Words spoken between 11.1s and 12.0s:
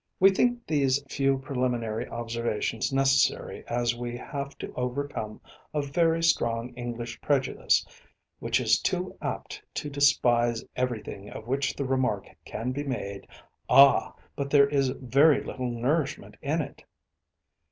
of which the